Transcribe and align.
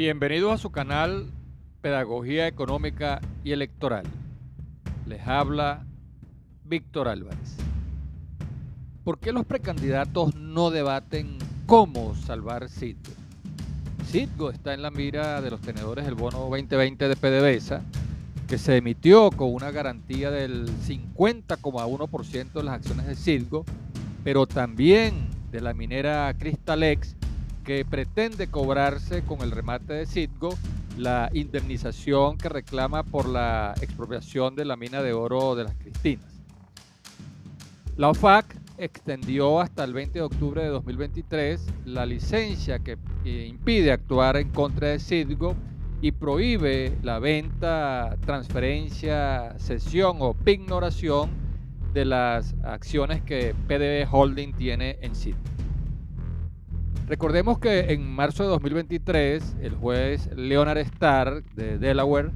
Bienvenidos 0.00 0.54
a 0.54 0.56
su 0.56 0.70
canal 0.70 1.26
Pedagogía 1.82 2.46
Económica 2.48 3.20
y 3.44 3.52
Electoral. 3.52 4.04
Les 5.06 5.20
habla 5.28 5.84
Víctor 6.64 7.06
Álvarez. 7.06 7.58
¿Por 9.04 9.18
qué 9.18 9.30
los 9.30 9.44
precandidatos 9.44 10.34
no 10.36 10.70
debaten 10.70 11.36
cómo 11.66 12.14
salvar 12.14 12.70
Citgo? 12.70 13.12
Citgo 14.06 14.50
está 14.50 14.72
en 14.72 14.80
la 14.80 14.90
mira 14.90 15.42
de 15.42 15.50
los 15.50 15.60
tenedores 15.60 16.06
del 16.06 16.14
bono 16.14 16.38
2020 16.48 17.06
de 17.06 17.16
PDVSA, 17.16 17.82
que 18.48 18.56
se 18.56 18.78
emitió 18.78 19.30
con 19.30 19.52
una 19.52 19.70
garantía 19.70 20.30
del 20.30 20.66
50,1% 20.78 22.52
de 22.52 22.62
las 22.62 22.76
acciones 22.76 23.06
de 23.06 23.16
Citgo, 23.16 23.66
pero 24.24 24.46
también 24.46 25.28
de 25.52 25.60
la 25.60 25.74
minera 25.74 26.32
Crystalex, 26.38 27.16
que 27.70 27.84
pretende 27.84 28.48
cobrarse 28.48 29.22
con 29.22 29.42
el 29.42 29.52
remate 29.52 29.92
de 29.92 30.04
Citgo 30.04 30.58
la 30.98 31.30
indemnización 31.32 32.36
que 32.36 32.48
reclama 32.48 33.04
por 33.04 33.28
la 33.28 33.74
expropiación 33.80 34.56
de 34.56 34.64
la 34.64 34.74
mina 34.74 35.02
de 35.02 35.12
oro 35.12 35.54
de 35.54 35.62
las 35.62 35.76
Cristinas. 35.76 36.42
La 37.96 38.08
OFAC 38.08 38.56
extendió 38.76 39.60
hasta 39.60 39.84
el 39.84 39.92
20 39.92 40.18
de 40.18 40.24
octubre 40.24 40.64
de 40.64 40.68
2023 40.68 41.64
la 41.84 42.06
licencia 42.06 42.80
que 42.80 42.98
impide 43.24 43.92
actuar 43.92 44.36
en 44.36 44.48
contra 44.48 44.88
de 44.88 44.98
Citgo 44.98 45.54
y 46.02 46.10
prohíbe 46.10 46.98
la 47.04 47.20
venta, 47.20 48.16
transferencia, 48.26 49.54
cesión 49.58 50.16
o 50.18 50.34
pignoración 50.34 51.30
de 51.92 52.04
las 52.04 52.56
acciones 52.64 53.22
que 53.22 53.54
PDB 53.68 54.12
Holding 54.12 54.54
tiene 54.54 54.98
en 55.02 55.14
Citgo. 55.14 55.38
Recordemos 57.10 57.58
que 57.58 57.92
en 57.92 58.08
marzo 58.08 58.44
de 58.44 58.50
2023 58.50 59.56
el 59.62 59.74
juez 59.74 60.30
Leonard 60.36 60.78
Starr 60.78 61.42
de 61.56 61.76
Delaware 61.76 62.30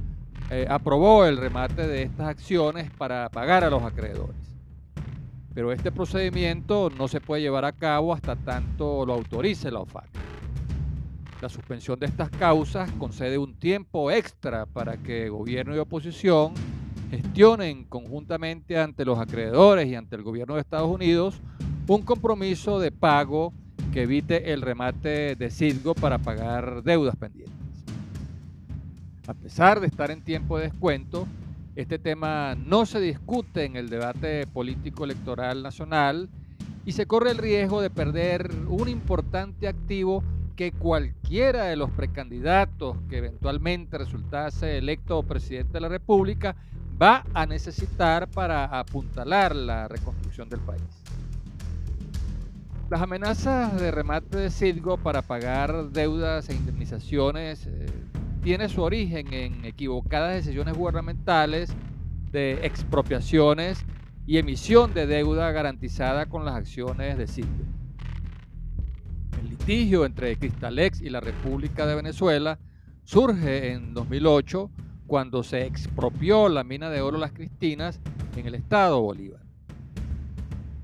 eh, 0.51 0.67
aprobó 0.69 1.23
el 1.23 1.37
remate 1.37 1.87
de 1.87 2.03
estas 2.03 2.27
acciones 2.27 2.91
para 2.91 3.29
pagar 3.29 3.63
a 3.63 3.69
los 3.69 3.83
acreedores. 3.83 4.35
Pero 5.53 5.71
este 5.71 5.93
procedimiento 5.93 6.89
no 6.89 7.07
se 7.07 7.21
puede 7.21 7.41
llevar 7.41 7.63
a 7.63 7.71
cabo 7.71 8.13
hasta 8.13 8.35
tanto 8.35 9.05
lo 9.05 9.13
autorice 9.13 9.71
la 9.71 9.79
OFAC. 9.79 10.09
La 11.41 11.47
suspensión 11.47 11.97
de 11.97 12.07
estas 12.07 12.29
causas 12.29 12.91
concede 12.99 13.37
un 13.37 13.55
tiempo 13.55 14.11
extra 14.11 14.65
para 14.65 14.97
que 14.97 15.29
gobierno 15.29 15.73
y 15.73 15.79
oposición 15.79 16.53
gestionen 17.11 17.85
conjuntamente 17.85 18.77
ante 18.77 19.05
los 19.05 19.19
acreedores 19.19 19.87
y 19.87 19.95
ante 19.95 20.17
el 20.17 20.23
gobierno 20.23 20.55
de 20.55 20.59
Estados 20.59 20.89
Unidos 20.89 21.39
un 21.87 22.01
compromiso 22.01 22.77
de 22.77 22.91
pago 22.91 23.53
que 23.95 24.01
evite 24.01 24.51
el 24.51 24.61
remate 24.61 25.37
de 25.37 25.49
Citgo 25.49 25.95
para 25.95 26.17
pagar 26.17 26.83
deudas 26.83 27.15
pendientes. 27.15 27.55
A 29.25 29.33
pesar 29.33 29.79
de 29.79 29.87
estar 29.87 30.11
en 30.11 30.21
tiempo 30.21 30.57
de 30.57 30.65
descuento, 30.65 31.25
este 31.77 31.97
tema 31.97 32.55
no 32.55 32.85
se 32.85 32.99
discute 32.99 33.63
en 33.63 33.77
el 33.77 33.87
debate 33.87 34.47
político 34.47 35.05
electoral 35.05 35.63
nacional 35.63 36.27
y 36.85 36.91
se 36.91 37.05
corre 37.05 37.31
el 37.31 37.37
riesgo 37.37 37.79
de 37.79 37.89
perder 37.89 38.51
un 38.67 38.89
importante 38.89 39.65
activo 39.65 40.21
que 40.57 40.73
cualquiera 40.73 41.63
de 41.63 41.77
los 41.77 41.89
precandidatos 41.89 42.97
que 43.09 43.19
eventualmente 43.19 43.97
resultase 43.97 44.77
electo 44.77 45.23
presidente 45.23 45.71
de 45.71 45.79
la 45.79 45.87
República 45.87 46.57
va 47.01 47.23
a 47.33 47.45
necesitar 47.45 48.27
para 48.27 48.65
apuntalar 48.65 49.55
la 49.55 49.87
reconstrucción 49.87 50.49
del 50.49 50.59
país. 50.59 50.83
Las 52.87 53.01
amenazas 53.01 53.79
de 53.81 53.89
remate 53.89 54.37
de 54.37 54.51
Citgo 54.51 54.97
para 54.97 55.23
pagar 55.23 55.89
deudas 55.89 56.49
e 56.49 56.53
indemnizaciones 56.53 57.65
eh, 57.65 57.87
tiene 58.43 58.69
su 58.69 58.83
origen 58.83 59.33
en 59.33 59.65
equivocadas 59.65 60.35
decisiones 60.35 60.77
gubernamentales 60.77 61.73
de 62.31 62.63
expropiaciones 62.63 63.83
y 64.27 64.37
emisión 64.37 64.93
de 64.93 65.07
deuda 65.07 65.51
garantizada 65.51 66.27
con 66.27 66.45
las 66.45 66.53
acciones 66.53 67.17
de 67.17 67.25
Citgo. 67.25 67.65
El 69.41 69.49
litigio 69.49 70.05
entre 70.05 70.37
Cristalex 70.37 71.01
y 71.01 71.09
la 71.09 71.21
República 71.21 71.87
de 71.87 71.95
Venezuela 71.95 72.59
surge 73.03 73.71
en 73.71 73.95
2008 73.95 74.69
cuando 75.07 75.41
se 75.41 75.65
expropió 75.65 76.49
la 76.49 76.63
mina 76.63 76.91
de 76.91 77.01
oro 77.01 77.17
Las 77.17 77.31
Cristinas 77.31 77.99
en 78.35 78.45
el 78.45 78.53
estado 78.53 79.01
Bolívar. 79.01 79.44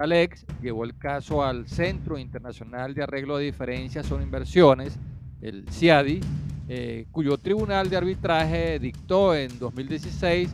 Alex 0.01 0.45
llevó 0.61 0.83
el 0.83 0.97
caso 0.97 1.43
al 1.43 1.67
Centro 1.67 2.17
Internacional 2.17 2.93
de 2.93 3.03
Arreglo 3.03 3.37
de 3.37 3.45
Diferencias 3.45 4.05
sobre 4.05 4.23
Inversiones, 4.23 4.97
el 5.41 5.65
CIADI, 5.69 6.21
eh, 6.67 7.05
cuyo 7.11 7.37
tribunal 7.37 7.89
de 7.89 7.97
arbitraje 7.97 8.79
dictó 8.79 9.35
en 9.35 9.59
2016 9.59 10.49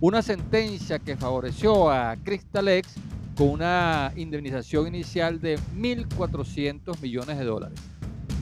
una 0.00 0.20
sentencia 0.22 0.98
que 0.98 1.16
favoreció 1.16 1.90
a 1.90 2.16
Crystalex 2.22 2.94
con 3.36 3.48
una 3.48 4.12
indemnización 4.16 4.88
inicial 4.88 5.40
de 5.40 5.58
1.400 5.76 7.00
millones 7.00 7.38
de 7.38 7.44
dólares, 7.44 7.80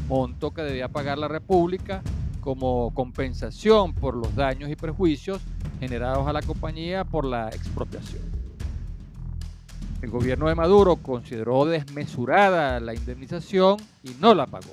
monto 0.08 0.52
que 0.52 0.62
debía 0.62 0.88
pagar 0.88 1.18
la 1.18 1.28
República 1.28 2.02
como 2.40 2.92
compensación 2.94 3.94
por 3.94 4.16
los 4.16 4.34
daños 4.34 4.70
y 4.70 4.76
perjuicios 4.76 5.40
generados 5.78 6.26
a 6.26 6.32
la 6.32 6.42
compañía 6.42 7.04
por 7.04 7.24
la 7.24 7.48
expropiación. 7.48 8.27
El 10.00 10.10
gobierno 10.10 10.46
de 10.46 10.54
Maduro 10.54 10.96
consideró 10.96 11.64
desmesurada 11.64 12.78
la 12.78 12.94
indemnización 12.94 13.78
y 14.04 14.10
no 14.20 14.32
la 14.32 14.46
pagó. 14.46 14.70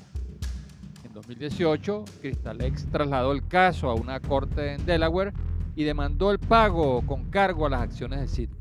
En 1.04 1.14
2018, 1.14 2.06
Cristalex 2.22 2.86
trasladó 2.92 3.32
el 3.32 3.48
caso 3.48 3.90
a 3.90 3.96
una 3.96 4.20
corte 4.20 4.74
en 4.74 4.86
Delaware 4.86 5.34
y 5.76 5.84
demandó 5.84 6.30
el 6.30 6.38
pago 6.38 7.02
con 7.08 7.32
cargo 7.32 7.66
a 7.66 7.70
las 7.72 7.82
acciones 7.82 8.20
de 8.20 8.28
Citgo. 8.28 8.56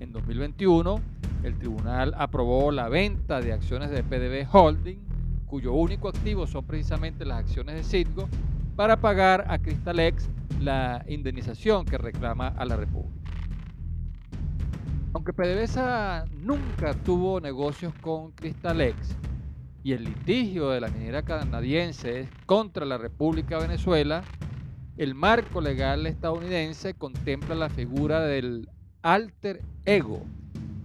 En 0.00 0.12
2021, 0.12 1.00
el 1.44 1.56
tribunal 1.56 2.14
aprobó 2.18 2.72
la 2.72 2.88
venta 2.88 3.40
de 3.40 3.52
acciones 3.52 3.90
de 3.90 4.02
PDB 4.02 4.52
Holding, 4.52 4.98
cuyo 5.46 5.72
único 5.72 6.08
activo 6.08 6.48
son 6.48 6.64
precisamente 6.64 7.24
las 7.24 7.38
acciones 7.38 7.76
de 7.76 7.84
Citgo, 7.84 8.28
para 8.74 8.96
pagar 8.96 9.44
a 9.48 9.58
Cristalex 9.58 10.28
la 10.60 11.04
indemnización 11.06 11.84
que 11.84 11.96
reclama 11.96 12.48
a 12.48 12.64
la 12.64 12.74
República. 12.74 13.19
Aunque 15.12 15.32
PDVSA 15.32 16.26
nunca 16.30 16.94
tuvo 16.94 17.40
negocios 17.40 17.92
con 18.00 18.30
Crystalex 18.30 19.16
y 19.82 19.92
el 19.92 20.04
litigio 20.04 20.70
de 20.70 20.80
la 20.80 20.88
minera 20.88 21.22
canadiense 21.22 22.28
contra 22.46 22.86
la 22.86 22.96
República 22.96 23.56
de 23.56 23.66
Venezuela, 23.66 24.22
el 24.96 25.16
marco 25.16 25.60
legal 25.60 26.06
estadounidense 26.06 26.94
contempla 26.94 27.56
la 27.56 27.68
figura 27.70 28.20
del 28.20 28.68
alter 29.02 29.62
ego, 29.84 30.22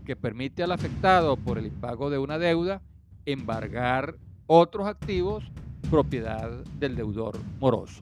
que 0.05 0.15
permite 0.15 0.63
al 0.63 0.71
afectado 0.71 1.37
por 1.37 1.59
el 1.59 1.67
impago 1.67 2.09
de 2.09 2.17
una 2.17 2.39
deuda 2.39 2.81
embargar 3.27 4.15
otros 4.47 4.87
activos 4.87 5.43
propiedad 5.91 6.49
del 6.79 6.95
deudor 6.95 7.37
moroso. 7.59 8.01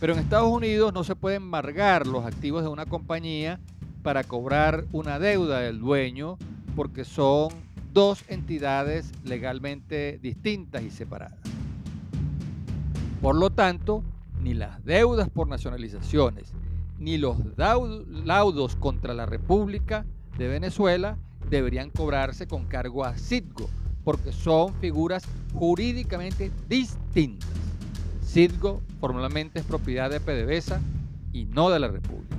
Pero 0.00 0.12
en 0.12 0.18
Estados 0.18 0.50
Unidos 0.50 0.92
no 0.92 1.04
se 1.04 1.14
pueden 1.14 1.42
embargar 1.42 2.06
los 2.06 2.24
activos 2.24 2.62
de 2.62 2.68
una 2.68 2.86
compañía 2.86 3.60
para 4.02 4.24
cobrar 4.24 4.84
una 4.92 5.18
deuda 5.18 5.60
del 5.60 5.80
dueño 5.80 6.38
porque 6.76 7.04
son 7.04 7.48
dos 7.92 8.24
entidades 8.28 9.12
legalmente 9.24 10.18
distintas 10.22 10.82
y 10.82 10.90
separadas. 10.90 11.38
Por 13.20 13.34
lo 13.34 13.50
tanto, 13.50 14.02
ni 14.42 14.54
las 14.54 14.84
deudas 14.84 15.28
por 15.28 15.48
nacionalizaciones 15.48 16.52
ni 16.98 17.16
los 17.16 17.36
laudos 18.24 18.76
contra 18.76 19.14
la 19.14 19.26
República 19.26 20.04
de 20.36 20.48
Venezuela 20.48 21.16
deberían 21.48 21.90
cobrarse 21.90 22.46
con 22.46 22.66
cargo 22.66 23.04
a 23.04 23.16
Citgo, 23.16 23.70
porque 24.04 24.32
son 24.32 24.74
figuras 24.74 25.24
jurídicamente 25.54 26.50
distintas. 26.68 27.48
Citgo 28.24 28.82
formalmente 29.00 29.60
es 29.60 29.64
propiedad 29.64 30.10
de 30.10 30.20
PDVSA 30.20 30.80
y 31.32 31.46
no 31.46 31.70
de 31.70 31.80
la 31.80 31.88
República. 31.88 32.37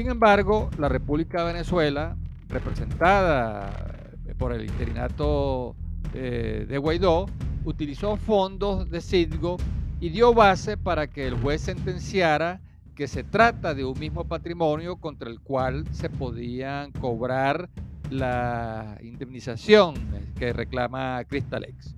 Sin 0.00 0.08
embargo, 0.08 0.70
la 0.78 0.88
República 0.88 1.40
de 1.40 1.52
Venezuela, 1.52 2.16
representada 2.48 4.10
eh, 4.26 4.34
por 4.34 4.54
el 4.54 4.64
interinato 4.64 5.76
eh, 6.14 6.64
de 6.66 6.78
Guaidó, 6.78 7.26
utilizó 7.66 8.16
fondos 8.16 8.90
de 8.90 9.02
Citgo 9.02 9.58
y 10.00 10.08
dio 10.08 10.32
base 10.32 10.78
para 10.78 11.08
que 11.08 11.26
el 11.26 11.34
juez 11.34 11.60
sentenciara 11.60 12.62
que 12.94 13.08
se 13.08 13.24
trata 13.24 13.74
de 13.74 13.84
un 13.84 13.98
mismo 13.98 14.24
patrimonio 14.24 14.96
contra 14.96 15.28
el 15.28 15.38
cual 15.38 15.84
se 15.92 16.08
podían 16.08 16.92
cobrar 16.92 17.68
la 18.08 18.96
indemnización 19.02 19.96
que 20.38 20.54
reclama 20.54 21.22
Crystalex. 21.24 21.94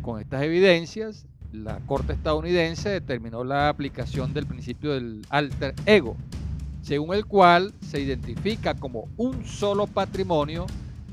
Con 0.00 0.20
estas 0.20 0.42
evidencias, 0.44 1.26
la 1.50 1.80
Corte 1.86 2.12
estadounidense 2.12 2.88
determinó 2.88 3.42
la 3.42 3.68
aplicación 3.68 4.32
del 4.32 4.46
principio 4.46 4.92
del 4.92 5.22
alter 5.28 5.74
ego, 5.86 6.16
según 6.82 7.14
el 7.14 7.26
cual 7.26 7.74
se 7.80 8.00
identifica 8.00 8.74
como 8.74 9.08
un 9.16 9.44
solo 9.44 9.86
patrimonio 9.86 10.66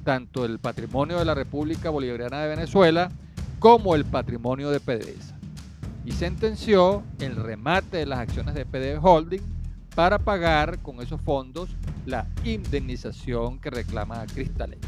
tanto 0.07 0.45
el 0.45 0.57
patrimonio 0.57 1.19
de 1.19 1.25
la 1.25 1.33
República 1.33 1.89
Bolivariana 1.89 2.41
de 2.41 2.47
Venezuela 2.47 3.11
como 3.59 3.93
el 3.93 4.05
patrimonio 4.05 4.69
de 4.69 4.79
PDVSA 4.79 5.37
y 6.05 6.13
sentenció 6.13 7.03
el 7.19 7.35
remate 7.35 7.97
de 7.97 8.05
las 8.05 8.19
acciones 8.19 8.55
de 8.55 8.65
PDV 8.65 9.05
Holding 9.05 9.41
para 9.93 10.17
pagar 10.17 10.79
con 10.79 11.01
esos 11.01 11.19
fondos 11.19 11.75
la 12.05 12.25
indemnización 12.45 13.59
que 13.59 13.69
reclama 13.69 14.25
Cristalex. 14.27 14.79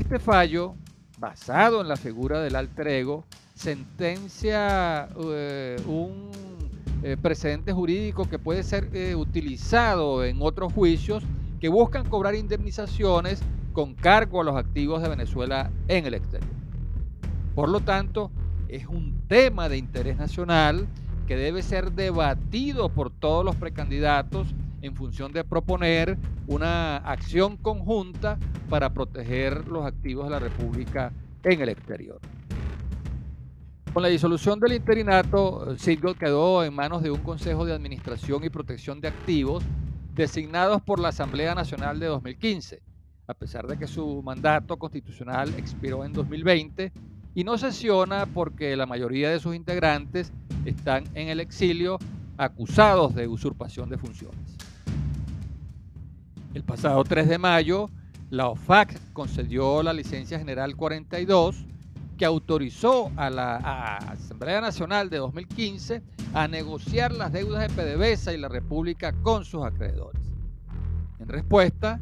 Este 0.00 0.18
fallo, 0.18 0.74
basado 1.20 1.80
en 1.80 1.86
la 1.86 1.96
figura 1.96 2.40
del 2.40 2.56
alter 2.56 2.88
ego, 2.88 3.24
sentencia 3.54 5.08
eh, 5.30 5.80
un 5.86 6.32
eh, 7.02 7.16
precedente 7.20 7.72
jurídico 7.72 8.28
que 8.28 8.38
puede 8.38 8.62
ser 8.62 8.90
eh, 8.92 9.14
utilizado 9.14 10.24
en 10.24 10.38
otros 10.40 10.72
juicios 10.72 11.22
que 11.60 11.68
buscan 11.68 12.08
cobrar 12.08 12.34
indemnizaciones 12.34 13.40
con 13.72 13.94
cargo 13.94 14.40
a 14.40 14.44
los 14.44 14.56
activos 14.56 15.02
de 15.02 15.08
Venezuela 15.08 15.70
en 15.86 16.06
el 16.06 16.14
exterior. 16.14 16.50
Por 17.54 17.68
lo 17.68 17.80
tanto, 17.80 18.30
es 18.68 18.86
un 18.86 19.22
tema 19.28 19.68
de 19.68 19.78
interés 19.78 20.16
nacional 20.16 20.86
que 21.26 21.36
debe 21.36 21.62
ser 21.62 21.92
debatido 21.92 22.88
por 22.88 23.10
todos 23.10 23.44
los 23.44 23.54
precandidatos 23.56 24.54
en 24.82 24.94
función 24.94 25.32
de 25.32 25.44
proponer 25.44 26.18
una 26.46 26.96
acción 26.96 27.56
conjunta 27.56 28.38
para 28.68 28.92
proteger 28.92 29.68
los 29.68 29.84
activos 29.84 30.24
de 30.24 30.30
la 30.30 30.38
República 30.38 31.12
en 31.44 31.60
el 31.60 31.68
exterior. 31.68 32.20
Con 33.92 34.02
la 34.02 34.08
disolución 34.10 34.60
del 34.60 34.74
interinato, 34.74 35.74
Citgo 35.78 36.14
quedó 36.14 36.62
en 36.62 36.74
manos 36.74 37.02
de 37.02 37.10
un 37.10 37.20
Consejo 37.20 37.64
de 37.64 37.72
Administración 37.72 38.44
y 38.44 38.50
Protección 38.50 39.00
de 39.00 39.08
Activos 39.08 39.64
designados 40.14 40.82
por 40.82 41.00
la 41.00 41.08
Asamblea 41.08 41.54
Nacional 41.54 41.98
de 41.98 42.06
2015, 42.06 42.82
a 43.26 43.34
pesar 43.34 43.66
de 43.66 43.78
que 43.78 43.86
su 43.86 44.22
mandato 44.22 44.76
constitucional 44.76 45.54
expiró 45.56 46.04
en 46.04 46.12
2020 46.12 46.92
y 47.34 47.44
no 47.44 47.56
sesiona 47.56 48.26
porque 48.26 48.76
la 48.76 48.84
mayoría 48.84 49.30
de 49.30 49.40
sus 49.40 49.56
integrantes 49.56 50.32
están 50.64 51.04
en 51.14 51.28
el 51.28 51.40
exilio 51.40 51.98
acusados 52.36 53.14
de 53.14 53.26
usurpación 53.26 53.88
de 53.88 53.96
funciones. 53.96 54.56
El 56.52 56.62
pasado 56.62 57.02
3 57.04 57.28
de 57.28 57.38
mayo, 57.38 57.88
la 58.28 58.48
OFAC 58.48 59.00
concedió 59.12 59.82
la 59.82 59.92
licencia 59.92 60.38
general 60.38 60.76
42 60.76 61.64
que 62.18 62.26
autorizó 62.26 63.10
a 63.16 63.30
la 63.30 63.96
Asamblea 63.96 64.60
Nacional 64.60 65.08
de 65.08 65.18
2015 65.18 66.02
a 66.34 66.48
negociar 66.48 67.12
las 67.12 67.32
deudas 67.32 67.62
de 67.62 67.68
PDVSA 67.68 68.34
y 68.34 68.38
la 68.38 68.48
República 68.48 69.12
con 69.22 69.44
sus 69.44 69.64
acreedores. 69.64 70.20
En 71.20 71.28
respuesta, 71.28 72.00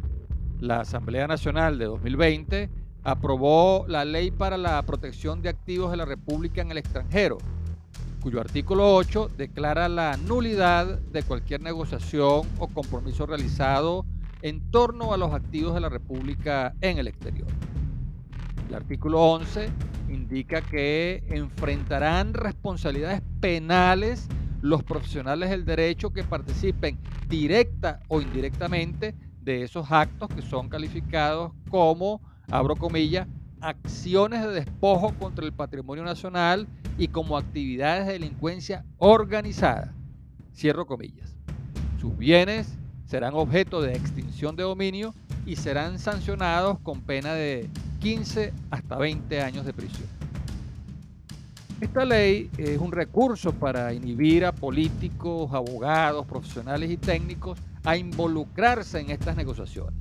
la 0.58 0.80
Asamblea 0.80 1.28
Nacional 1.28 1.78
de 1.78 1.84
2020 1.84 2.70
aprobó 3.04 3.84
la 3.86 4.04
Ley 4.04 4.30
para 4.30 4.56
la 4.56 4.82
Protección 4.82 5.42
de 5.42 5.50
Activos 5.50 5.90
de 5.90 5.98
la 5.98 6.06
República 6.06 6.62
en 6.62 6.70
el 6.70 6.78
extranjero, 6.78 7.38
cuyo 8.22 8.40
artículo 8.40 8.96
8 8.96 9.30
declara 9.36 9.88
la 9.88 10.16
nulidad 10.16 10.98
de 10.98 11.22
cualquier 11.22 11.60
negociación 11.60 12.48
o 12.58 12.68
compromiso 12.68 13.26
realizado 13.26 14.06
en 14.40 14.70
torno 14.70 15.12
a 15.12 15.18
los 15.18 15.32
activos 15.32 15.74
de 15.74 15.80
la 15.80 15.88
República 15.88 16.74
en 16.80 16.98
el 16.98 17.06
exterior. 17.06 17.46
El 18.68 18.74
artículo 18.74 19.20
11 19.20 19.68
indica 20.08 20.60
que 20.60 21.22
enfrentarán 21.28 22.34
responsabilidades 22.34 23.22
penales 23.40 24.28
los 24.60 24.82
profesionales 24.82 25.50
del 25.50 25.64
derecho 25.64 26.12
que 26.12 26.24
participen 26.24 26.98
directa 27.28 28.00
o 28.08 28.20
indirectamente 28.20 29.14
de 29.42 29.62
esos 29.62 29.92
actos 29.92 30.28
que 30.28 30.42
son 30.42 30.68
calificados 30.68 31.52
como, 31.70 32.20
abro 32.50 32.74
comillas, 32.74 33.28
acciones 33.60 34.42
de 34.42 34.48
despojo 34.48 35.14
contra 35.14 35.44
el 35.44 35.52
patrimonio 35.52 36.02
nacional 36.02 36.66
y 36.98 37.08
como 37.08 37.36
actividades 37.36 38.06
de 38.06 38.14
delincuencia 38.14 38.84
organizada. 38.98 39.94
Cierro 40.52 40.86
comillas. 40.86 41.36
Sus 42.00 42.16
bienes 42.16 42.76
serán 43.04 43.34
objeto 43.34 43.80
de 43.80 43.92
extinción 43.92 44.56
de 44.56 44.64
dominio 44.64 45.14
y 45.44 45.56
serán 45.56 46.00
sancionados 46.00 46.80
con 46.80 47.02
pena 47.02 47.34
de 47.34 47.70
15 48.00 48.52
hasta 48.70 48.96
20 48.96 49.42
años 49.42 49.66
de 49.66 49.72
prisión. 49.72 50.08
Esta 51.80 52.06
ley 52.06 52.50
es 52.56 52.78
un 52.78 52.90
recurso 52.90 53.52
para 53.52 53.92
inhibir 53.92 54.46
a 54.46 54.52
políticos, 54.52 55.52
abogados, 55.52 56.24
profesionales 56.26 56.90
y 56.90 56.96
técnicos 56.96 57.58
a 57.84 57.96
involucrarse 57.98 59.00
en 59.00 59.10
estas 59.10 59.36
negociaciones. 59.36 59.94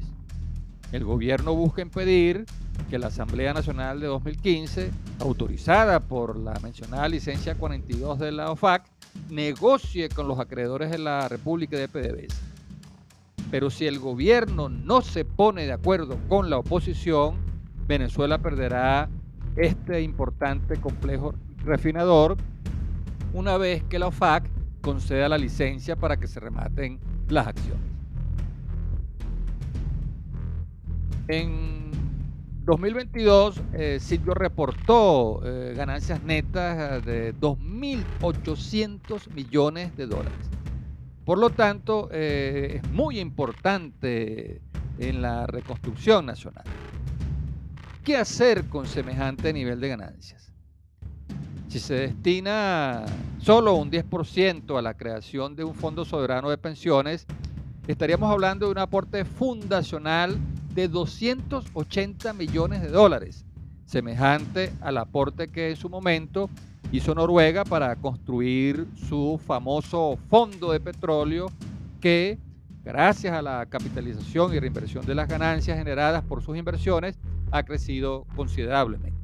El 0.94 1.04
gobierno 1.04 1.54
busca 1.54 1.82
impedir 1.82 2.46
que 2.90 2.98
la 2.98 3.08
Asamblea 3.08 3.54
Nacional 3.54 4.00
de 4.00 4.08
2015, 4.08 4.92
autorizada 5.20 6.00
por 6.00 6.38
la 6.38 6.58
mencionada 6.62 7.10
licencia 7.10 7.56
42 7.56 8.20
de 8.20 8.32
la 8.32 8.52
OFAC, 8.52 8.86
negocie 9.30 10.08
con 10.08 10.28
los 10.28 10.40
acreedores 10.40 10.92
de 10.92 11.00
la 11.00 11.28
República 11.28 11.78
de 11.78 11.90
PDVSA. 11.90 12.42
Pero 13.52 13.70
si 13.70 13.86
el 13.86 14.00
gobierno 14.00 14.70
no 14.70 15.02
se 15.02 15.26
pone 15.26 15.66
de 15.66 15.74
acuerdo 15.74 16.18
con 16.30 16.50
la 16.50 16.58
oposición, 16.58 17.45
Venezuela 17.88 18.40
perderá 18.40 19.10
este 19.56 20.02
importante 20.02 20.78
complejo 20.78 21.34
refinador 21.64 22.38
una 23.34 23.58
vez 23.58 23.84
que 23.84 24.00
la 24.00 24.08
OFAC 24.08 24.50
conceda 24.82 25.30
la 25.30 25.38
licencia 25.38 25.96
para 25.96 26.18
que 26.18 26.28
se 26.28 26.40
rematen 26.40 27.00
las 27.28 27.48
acciones. 27.48 27.84
En 31.28 31.92
2022, 32.66 33.62
eh, 33.74 34.00
reportó 34.26 35.42
eh, 35.44 35.74
ganancias 35.76 36.24
netas 36.24 37.04
de 37.06 37.36
2.800 37.36 39.32
millones 39.34 39.96
de 39.98 40.08
dólares. 40.08 40.50
Por 41.26 41.40
lo 41.40 41.50
tanto, 41.50 42.10
eh, 42.12 42.82
es 42.84 42.92
muy 42.92 43.20
importante 43.20 44.62
en 45.00 45.22
la 45.22 45.48
reconstrucción 45.48 46.26
nacional. 46.26 46.64
¿Qué 48.06 48.16
hacer 48.16 48.66
con 48.66 48.86
semejante 48.86 49.52
nivel 49.52 49.80
de 49.80 49.88
ganancias? 49.88 50.54
Si 51.68 51.80
se 51.80 51.96
destina 51.96 53.04
solo 53.40 53.74
un 53.74 53.90
10% 53.90 54.78
a 54.78 54.82
la 54.84 54.94
creación 54.94 55.56
de 55.56 55.64
un 55.64 55.74
fondo 55.74 56.06
soberano 56.06 56.52
de 56.52 56.60
pensiones, 56.60 57.26
estaríamos 57.88 58.32
hablando 58.32 58.68
de 58.68 58.74
un 58.74 58.78
aporte 58.78 59.26
fundacional 59.26 60.38
de 60.76 60.88
280 60.88 62.32
millones 62.34 62.84
de 62.84 62.90
dólares, 62.90 63.44
semejante 63.88 64.72
al 64.82 65.00
aporte 65.00 65.48
que 65.48 65.72
en 65.72 65.76
su 65.76 65.90
momento 65.90 66.48
hizo 66.92 67.16
Noruega 67.16 67.66
para 67.66 67.96
construir 67.96 68.86
su 69.10 69.42
famoso 69.44 70.20
fondo 70.30 70.72
de 70.72 70.80
petróleo 70.80 71.48
que, 72.00 72.38
gracias 72.84 73.34
a 73.34 73.42
la 73.42 73.66
capitalización 73.66 74.54
y 74.54 74.60
reinversión 74.60 75.08
de 75.08 75.16
las 75.16 75.28
ganancias 75.28 75.76
generadas 75.76 76.24
por 76.24 76.44
sus 76.44 76.56
inversiones, 76.56 77.18
ha 77.52 77.64
crecido 77.64 78.26
considerablemente. 78.36 79.20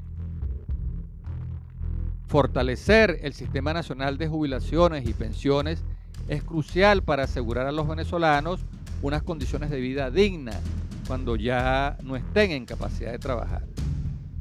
Fortalecer 2.27 3.19
el 3.23 3.33
Sistema 3.33 3.73
Nacional 3.73 4.17
de 4.17 4.27
Jubilaciones 4.27 5.07
y 5.07 5.13
Pensiones 5.13 5.83
es 6.27 6.43
crucial 6.43 7.03
para 7.03 7.23
asegurar 7.23 7.67
a 7.67 7.71
los 7.71 7.87
venezolanos 7.87 8.63
unas 9.01 9.23
condiciones 9.23 9.69
de 9.69 9.81
vida 9.81 10.11
dignas 10.11 10.59
cuando 11.07 11.35
ya 11.35 11.97
no 12.03 12.15
estén 12.15 12.51
en 12.51 12.65
capacidad 12.65 13.11
de 13.11 13.19
trabajar. 13.19 13.63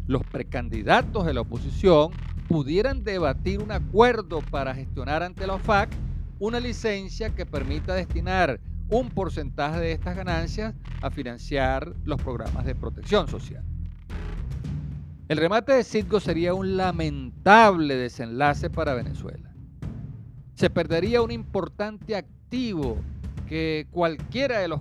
Los 0.06 0.24
precandidatos 0.24 1.26
de 1.26 1.34
la 1.34 1.40
oposición 1.40 2.12
pudieran 2.48 3.02
debatir 3.02 3.60
un 3.60 3.72
acuerdo 3.72 4.40
para 4.40 4.74
gestionar 4.74 5.22
ante 5.22 5.46
la 5.46 5.54
OFAC 5.54 5.90
una 6.38 6.58
licencia 6.58 7.30
que 7.30 7.46
permita 7.46 7.94
destinar 7.94 8.60
un 8.88 9.08
porcentaje 9.08 9.78
de 9.78 9.92
estas 9.92 10.16
ganancias 10.16 10.74
a 11.00 11.10
financiar 11.10 11.94
los 12.04 12.20
programas 12.20 12.64
de 12.64 12.74
protección 12.74 13.28
social. 13.28 13.64
El 15.30 15.36
remate 15.36 15.72
de 15.74 15.84
Citgo 15.84 16.18
sería 16.18 16.54
un 16.54 16.76
lamentable 16.76 17.94
desenlace 17.94 18.68
para 18.68 18.94
Venezuela. 18.94 19.54
Se 20.56 20.70
perdería 20.70 21.22
un 21.22 21.30
importante 21.30 22.16
activo 22.16 22.98
que 23.48 23.86
cualquiera 23.92 24.58
de 24.58 24.66
los, 24.66 24.80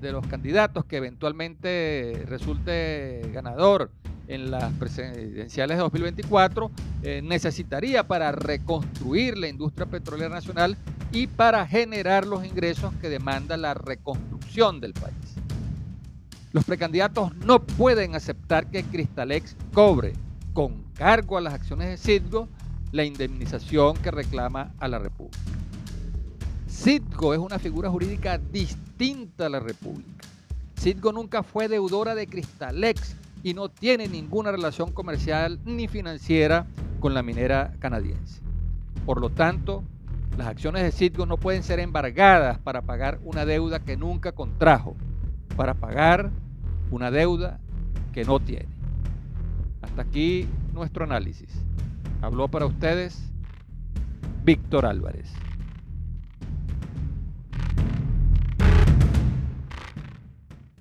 de 0.00 0.12
los 0.12 0.24
candidatos 0.28 0.84
que 0.84 0.98
eventualmente 0.98 2.22
resulte 2.28 3.28
ganador 3.32 3.90
en 4.28 4.52
las 4.52 4.72
presidenciales 4.74 5.78
de 5.78 5.82
2024 5.82 6.70
eh, 7.02 7.20
necesitaría 7.24 8.06
para 8.06 8.30
reconstruir 8.30 9.36
la 9.36 9.48
industria 9.48 9.86
petrolera 9.86 10.30
nacional 10.30 10.76
y 11.10 11.26
para 11.26 11.66
generar 11.66 12.24
los 12.24 12.46
ingresos 12.46 12.94
que 13.00 13.08
demanda 13.08 13.56
la 13.56 13.74
reconstrucción 13.74 14.80
del 14.80 14.92
país. 14.92 15.27
Los 16.52 16.64
precandidatos 16.64 17.36
no 17.36 17.62
pueden 17.62 18.14
aceptar 18.14 18.70
que 18.70 18.82
Cristalex 18.82 19.54
cobre 19.74 20.14
con 20.54 20.82
cargo 20.94 21.36
a 21.36 21.42
las 21.42 21.52
acciones 21.52 21.88
de 21.88 21.96
Citgo 21.98 22.48
la 22.90 23.04
indemnización 23.04 23.96
que 23.98 24.10
reclama 24.10 24.72
a 24.78 24.88
la 24.88 24.98
República. 24.98 25.38
Citgo 26.66 27.34
es 27.34 27.38
una 27.38 27.58
figura 27.58 27.90
jurídica 27.90 28.38
distinta 28.38 29.46
a 29.46 29.50
la 29.50 29.60
República. 29.60 30.26
Citgo 30.78 31.12
nunca 31.12 31.42
fue 31.42 31.68
deudora 31.68 32.14
de 32.14 32.26
Cristalex 32.26 33.16
y 33.42 33.52
no 33.52 33.68
tiene 33.68 34.08
ninguna 34.08 34.50
relación 34.50 34.90
comercial 34.92 35.58
ni 35.66 35.86
financiera 35.86 36.66
con 36.98 37.12
la 37.12 37.22
minera 37.22 37.74
canadiense. 37.78 38.40
Por 39.04 39.20
lo 39.20 39.28
tanto, 39.28 39.84
las 40.38 40.46
acciones 40.46 40.82
de 40.82 40.92
Citgo 40.92 41.26
no 41.26 41.36
pueden 41.36 41.62
ser 41.62 41.78
embargadas 41.78 42.58
para 42.58 42.82
pagar 42.82 43.18
una 43.24 43.44
deuda 43.44 43.80
que 43.80 43.96
nunca 43.98 44.32
contrajo, 44.32 44.96
para 45.58 45.74
pagar 45.74 46.30
una 46.92 47.10
deuda 47.10 47.58
que 48.12 48.24
no 48.24 48.38
tiene. 48.38 48.68
Hasta 49.82 50.02
aquí 50.02 50.46
nuestro 50.72 51.02
análisis. 51.02 51.50
Habló 52.22 52.46
para 52.46 52.64
ustedes 52.64 53.32
Víctor 54.44 54.86
Álvarez. 54.86 55.34